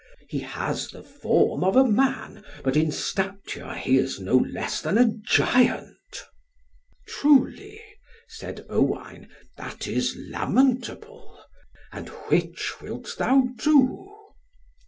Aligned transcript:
{46a} 0.23 0.25
He 0.29 0.39
has 0.39 0.87
the 0.87 1.03
form 1.03 1.63
of 1.63 1.75
a 1.75 1.85
man, 1.85 2.43
but 2.63 2.75
in 2.75 2.91
stature 2.91 3.75
he 3.75 3.99
is 3.99 4.19
no 4.19 4.37
less 4.37 4.81
than 4.81 4.97
a 4.97 5.05
giant." 5.21 6.23
"Truly," 7.05 7.79
said 8.27 8.65
Owain, 8.67 9.29
"that 9.57 9.87
is 9.87 10.17
lamentable. 10.17 11.39
And 11.91 12.09
which 12.31 12.81
wilt 12.81 13.13
thou 13.19 13.43
do?" 13.57 14.31